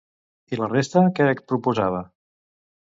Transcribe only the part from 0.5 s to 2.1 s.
I la resta què proposava?